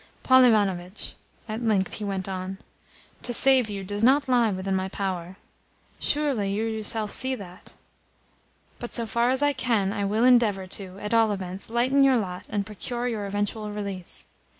[0.23, 1.13] "Paul Ivanovitch,"
[1.47, 2.57] at length he went on,
[3.21, 5.37] "to save you does not lie within my power.
[5.99, 7.75] Surely you yourself see that?
[8.79, 12.17] But, so far as I can, I will endeavour to, at all events, lighten your
[12.17, 14.25] lot and procure your eventual release.